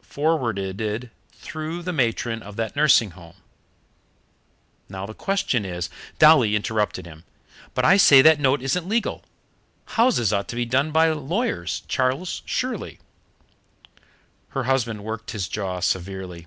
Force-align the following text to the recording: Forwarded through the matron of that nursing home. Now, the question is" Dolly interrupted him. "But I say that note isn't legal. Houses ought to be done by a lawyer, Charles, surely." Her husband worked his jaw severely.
Forwarded 0.00 1.10
through 1.32 1.82
the 1.82 1.92
matron 1.92 2.40
of 2.40 2.54
that 2.54 2.76
nursing 2.76 3.10
home. 3.18 3.34
Now, 4.88 5.06
the 5.06 5.12
question 5.12 5.64
is" 5.64 5.90
Dolly 6.20 6.54
interrupted 6.54 7.04
him. 7.04 7.24
"But 7.74 7.84
I 7.84 7.96
say 7.96 8.22
that 8.22 8.38
note 8.38 8.62
isn't 8.62 8.86
legal. 8.88 9.24
Houses 9.98 10.32
ought 10.32 10.46
to 10.50 10.54
be 10.54 10.64
done 10.64 10.92
by 10.92 11.06
a 11.06 11.16
lawyer, 11.16 11.64
Charles, 11.88 12.42
surely." 12.44 13.00
Her 14.50 14.62
husband 14.62 15.02
worked 15.02 15.32
his 15.32 15.48
jaw 15.48 15.80
severely. 15.80 16.46